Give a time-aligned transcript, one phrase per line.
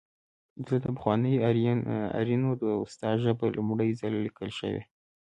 [0.55, 1.43] دلته د پخوانیو
[2.19, 4.81] آرینو د اوستا ژبه لومړی ځل لیکل شوې